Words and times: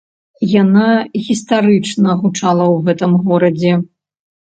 Яна 0.61 0.85
гістарычна 1.27 2.09
гучала 2.25 2.65
ў 2.75 2.91
гэтым 2.91 3.11
горадзе. 3.33 3.81